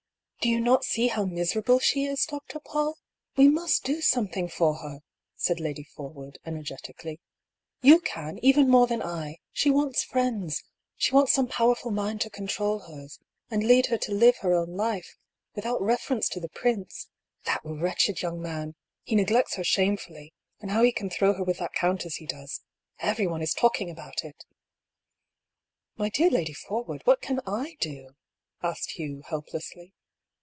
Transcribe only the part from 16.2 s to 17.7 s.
SEQUEL. 181 reference to the prince. That